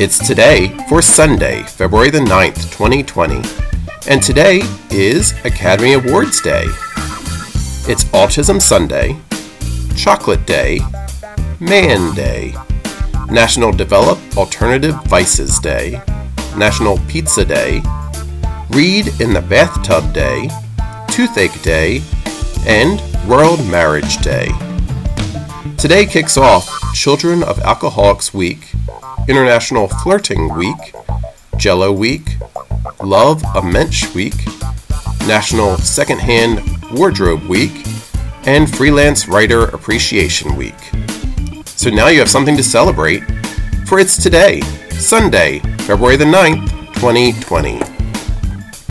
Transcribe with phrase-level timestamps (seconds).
[0.00, 3.42] It's today for Sunday, February the 9th, 2020,
[4.08, 6.64] and today is Academy Awards Day.
[7.86, 9.18] It's Autism Sunday,
[9.94, 10.80] Chocolate Day,
[11.60, 12.54] Man Day,
[13.28, 16.00] National Develop Alternative Vices Day,
[16.56, 17.82] National Pizza Day,
[18.70, 20.48] Read in the Bathtub Day,
[21.10, 22.00] Toothache Day,
[22.66, 24.48] and World Marriage Day.
[25.76, 28.72] Today kicks off Children of Alcoholics Week,
[29.28, 30.94] International Flirting Week,
[31.58, 32.38] Jello Week,
[33.02, 34.34] Love a Mensch Week,
[35.26, 37.86] National Secondhand Wardrobe Week,
[38.46, 40.78] and Freelance Writer Appreciation Week.
[41.66, 43.22] So now you have something to celebrate,
[43.86, 47.89] for it's today, Sunday, February the 9th, 2020.